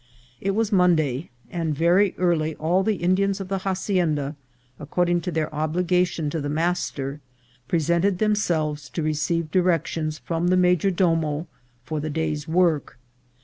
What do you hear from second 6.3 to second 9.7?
to the master, presented themselves to receive